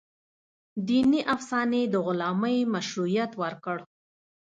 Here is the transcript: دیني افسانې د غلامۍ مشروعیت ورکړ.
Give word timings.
دیني 0.87 1.21
افسانې 1.35 1.81
د 1.93 1.95
غلامۍ 2.05 2.57
مشروعیت 2.73 3.31
ورکړ. 3.41 3.77